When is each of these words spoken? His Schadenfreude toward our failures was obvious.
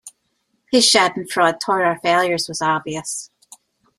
His 0.71 0.91
Schadenfreude 0.91 1.59
toward 1.59 1.83
our 1.85 1.99
failures 1.99 2.49
was 2.49 2.59
obvious. 2.59 3.29